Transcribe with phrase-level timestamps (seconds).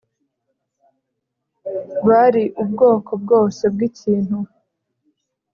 [2.07, 4.37] bari ubwoko bwose bwikintu